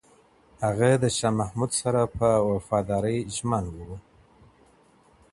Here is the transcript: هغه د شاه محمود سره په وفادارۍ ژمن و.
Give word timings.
هغه 0.65 0.89
د 1.03 1.05
شاه 1.17 1.35
محمود 1.39 1.71
سره 1.81 2.01
په 2.17 2.29
وفادارۍ 2.49 3.17
ژمن 3.35 3.65
و. 3.75 3.77